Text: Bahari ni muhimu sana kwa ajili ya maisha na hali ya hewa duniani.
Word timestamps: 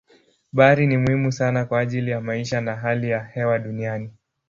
Bahari 0.51 0.87
ni 0.87 0.97
muhimu 0.97 1.31
sana 1.31 1.65
kwa 1.65 1.79
ajili 1.79 2.11
ya 2.11 2.21
maisha 2.21 2.61
na 2.61 2.75
hali 2.75 3.09
ya 3.09 3.23
hewa 3.23 3.59
duniani. 3.59 4.13